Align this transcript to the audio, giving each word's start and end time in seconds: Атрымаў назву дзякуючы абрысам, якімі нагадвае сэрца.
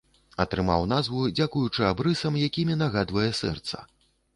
Атрымаў 0.45 0.87
назву 0.93 1.21
дзякуючы 1.41 1.87
абрысам, 1.93 2.43
якімі 2.49 2.83
нагадвае 2.85 3.33
сэрца. 3.47 3.77